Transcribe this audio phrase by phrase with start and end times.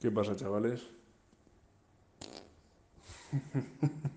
[0.00, 0.86] ¿Qué pasa, chavales?